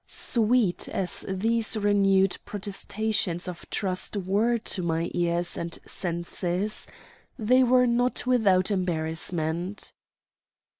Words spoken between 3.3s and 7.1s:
of trust were to my ears and senses,